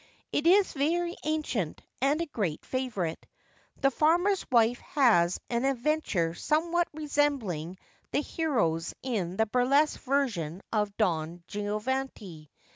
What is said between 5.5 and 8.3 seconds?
an adventure somewhat resembling the